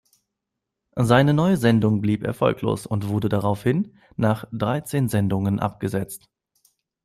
Seine 0.95 1.31
neue 1.35 1.57
Sendung 1.57 2.01
blieb 2.01 2.23
erfolglos 2.23 2.87
und 2.87 3.09
wurde 3.09 3.29
daraufhin 3.29 3.99
nach 4.15 4.47
dreizehn 4.51 5.09
Sendungen 5.09 5.59
abgesetzt. 5.59 6.27